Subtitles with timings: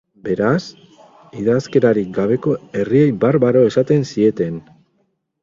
[0.27, 0.61] Beraz,
[1.41, 4.59] idazkerarik gabeko herriei barbaro esaten zieten.